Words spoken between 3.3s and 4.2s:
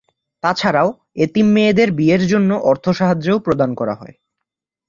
প্রদান করা হয়।